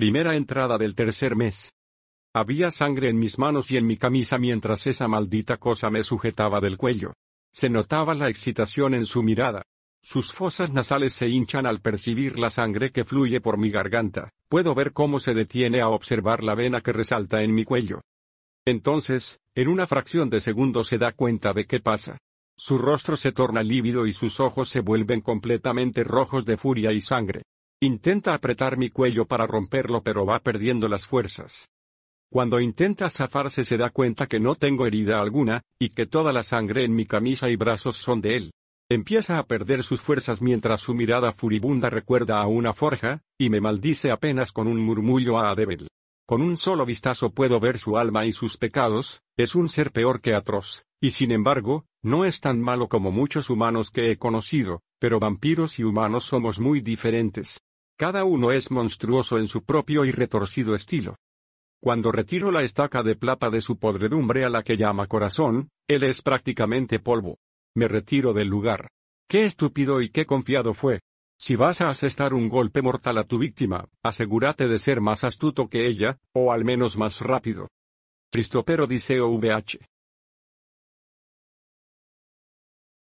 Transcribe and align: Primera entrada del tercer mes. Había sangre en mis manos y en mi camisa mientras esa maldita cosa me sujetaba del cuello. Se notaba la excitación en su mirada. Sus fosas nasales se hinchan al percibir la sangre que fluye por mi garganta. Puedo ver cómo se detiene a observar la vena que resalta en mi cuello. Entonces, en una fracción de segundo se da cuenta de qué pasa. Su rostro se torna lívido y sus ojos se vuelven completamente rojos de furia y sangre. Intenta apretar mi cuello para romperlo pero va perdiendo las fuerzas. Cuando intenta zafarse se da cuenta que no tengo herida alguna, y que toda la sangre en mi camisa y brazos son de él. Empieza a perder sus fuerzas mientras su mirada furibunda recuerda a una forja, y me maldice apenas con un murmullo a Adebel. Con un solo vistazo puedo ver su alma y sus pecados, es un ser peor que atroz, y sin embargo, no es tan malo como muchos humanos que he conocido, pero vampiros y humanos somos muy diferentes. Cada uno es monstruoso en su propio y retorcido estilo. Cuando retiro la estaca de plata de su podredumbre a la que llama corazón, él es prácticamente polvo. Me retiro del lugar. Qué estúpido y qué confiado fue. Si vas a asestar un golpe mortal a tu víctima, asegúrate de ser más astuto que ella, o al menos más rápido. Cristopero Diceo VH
Primera 0.00 0.34
entrada 0.34 0.78
del 0.78 0.94
tercer 0.94 1.36
mes. 1.36 1.74
Había 2.34 2.70
sangre 2.70 3.10
en 3.10 3.18
mis 3.18 3.38
manos 3.38 3.70
y 3.70 3.76
en 3.76 3.86
mi 3.86 3.98
camisa 3.98 4.38
mientras 4.38 4.86
esa 4.86 5.08
maldita 5.08 5.58
cosa 5.58 5.90
me 5.90 6.02
sujetaba 6.04 6.58
del 6.58 6.78
cuello. 6.78 7.12
Se 7.52 7.68
notaba 7.68 8.14
la 8.14 8.30
excitación 8.30 8.94
en 8.94 9.04
su 9.04 9.22
mirada. 9.22 9.60
Sus 10.02 10.32
fosas 10.32 10.72
nasales 10.72 11.12
se 11.12 11.28
hinchan 11.28 11.66
al 11.66 11.82
percibir 11.82 12.38
la 12.38 12.48
sangre 12.48 12.92
que 12.92 13.04
fluye 13.04 13.42
por 13.42 13.58
mi 13.58 13.68
garganta. 13.68 14.30
Puedo 14.48 14.74
ver 14.74 14.94
cómo 14.94 15.20
se 15.20 15.34
detiene 15.34 15.82
a 15.82 15.90
observar 15.90 16.44
la 16.44 16.54
vena 16.54 16.80
que 16.80 16.94
resalta 16.94 17.42
en 17.42 17.54
mi 17.54 17.66
cuello. 17.66 18.00
Entonces, 18.64 19.38
en 19.54 19.68
una 19.68 19.86
fracción 19.86 20.30
de 20.30 20.40
segundo 20.40 20.82
se 20.82 20.96
da 20.96 21.12
cuenta 21.12 21.52
de 21.52 21.66
qué 21.66 21.78
pasa. 21.78 22.16
Su 22.56 22.78
rostro 22.78 23.18
se 23.18 23.32
torna 23.32 23.62
lívido 23.62 24.06
y 24.06 24.14
sus 24.14 24.40
ojos 24.40 24.70
se 24.70 24.80
vuelven 24.80 25.20
completamente 25.20 26.04
rojos 26.04 26.46
de 26.46 26.56
furia 26.56 26.90
y 26.90 27.02
sangre. 27.02 27.42
Intenta 27.82 28.34
apretar 28.34 28.76
mi 28.76 28.90
cuello 28.90 29.24
para 29.24 29.46
romperlo 29.46 30.02
pero 30.02 30.26
va 30.26 30.40
perdiendo 30.40 30.86
las 30.86 31.06
fuerzas. 31.06 31.70
Cuando 32.30 32.60
intenta 32.60 33.08
zafarse 33.08 33.64
se 33.64 33.78
da 33.78 33.88
cuenta 33.88 34.26
que 34.26 34.38
no 34.38 34.54
tengo 34.54 34.86
herida 34.86 35.18
alguna, 35.18 35.62
y 35.78 35.88
que 35.88 36.04
toda 36.04 36.30
la 36.34 36.42
sangre 36.42 36.84
en 36.84 36.94
mi 36.94 37.06
camisa 37.06 37.48
y 37.48 37.56
brazos 37.56 37.96
son 37.96 38.20
de 38.20 38.36
él. 38.36 38.52
Empieza 38.90 39.38
a 39.38 39.46
perder 39.46 39.82
sus 39.82 40.02
fuerzas 40.02 40.42
mientras 40.42 40.82
su 40.82 40.92
mirada 40.92 41.32
furibunda 41.32 41.88
recuerda 41.88 42.42
a 42.42 42.46
una 42.46 42.74
forja, 42.74 43.22
y 43.38 43.48
me 43.48 43.62
maldice 43.62 44.10
apenas 44.10 44.52
con 44.52 44.68
un 44.68 44.76
murmullo 44.78 45.38
a 45.38 45.50
Adebel. 45.50 45.88
Con 46.26 46.42
un 46.42 46.58
solo 46.58 46.84
vistazo 46.84 47.30
puedo 47.30 47.60
ver 47.60 47.78
su 47.78 47.96
alma 47.96 48.26
y 48.26 48.32
sus 48.32 48.58
pecados, 48.58 49.22
es 49.38 49.54
un 49.54 49.70
ser 49.70 49.90
peor 49.90 50.20
que 50.20 50.34
atroz, 50.34 50.84
y 51.00 51.12
sin 51.12 51.32
embargo, 51.32 51.86
no 52.02 52.26
es 52.26 52.40
tan 52.40 52.60
malo 52.60 52.88
como 52.88 53.10
muchos 53.10 53.48
humanos 53.48 53.90
que 53.90 54.10
he 54.10 54.18
conocido, 54.18 54.82
pero 54.98 55.18
vampiros 55.18 55.78
y 55.78 55.84
humanos 55.84 56.24
somos 56.24 56.60
muy 56.60 56.82
diferentes. 56.82 57.62
Cada 58.00 58.24
uno 58.24 58.50
es 58.50 58.70
monstruoso 58.70 59.36
en 59.36 59.46
su 59.46 59.62
propio 59.62 60.06
y 60.06 60.10
retorcido 60.10 60.74
estilo. 60.74 61.16
Cuando 61.82 62.10
retiro 62.10 62.50
la 62.50 62.62
estaca 62.62 63.02
de 63.02 63.14
plata 63.14 63.50
de 63.50 63.60
su 63.60 63.78
podredumbre 63.78 64.46
a 64.46 64.48
la 64.48 64.62
que 64.62 64.78
llama 64.78 65.06
corazón, 65.06 65.68
él 65.86 66.04
es 66.04 66.22
prácticamente 66.22 66.98
polvo. 66.98 67.36
Me 67.76 67.88
retiro 67.88 68.32
del 68.32 68.48
lugar. 68.48 68.88
Qué 69.28 69.44
estúpido 69.44 70.00
y 70.00 70.08
qué 70.08 70.24
confiado 70.24 70.72
fue. 70.72 71.00
Si 71.38 71.56
vas 71.56 71.82
a 71.82 71.90
asestar 71.90 72.32
un 72.32 72.48
golpe 72.48 72.80
mortal 72.80 73.18
a 73.18 73.24
tu 73.24 73.36
víctima, 73.36 73.84
asegúrate 74.02 74.66
de 74.66 74.78
ser 74.78 75.02
más 75.02 75.22
astuto 75.22 75.68
que 75.68 75.86
ella, 75.86 76.16
o 76.32 76.52
al 76.52 76.64
menos 76.64 76.96
más 76.96 77.20
rápido. 77.20 77.68
Cristopero 78.32 78.86
Diceo 78.86 79.28
VH 79.28 79.78